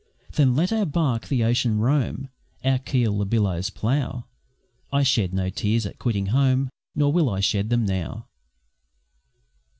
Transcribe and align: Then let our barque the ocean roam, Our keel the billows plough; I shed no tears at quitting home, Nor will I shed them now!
Then 0.31 0.55
let 0.55 0.73
our 0.73 0.87
barque 0.87 1.27
the 1.27 1.43
ocean 1.43 1.77
roam, 1.77 2.29
Our 2.65 2.79
keel 2.79 3.19
the 3.19 3.23
billows 3.27 3.69
plough; 3.69 4.25
I 4.91 5.03
shed 5.03 5.31
no 5.31 5.51
tears 5.51 5.85
at 5.85 5.99
quitting 5.99 6.25
home, 6.33 6.71
Nor 6.95 7.13
will 7.13 7.29
I 7.29 7.39
shed 7.39 7.69
them 7.69 7.85
now! 7.85 8.25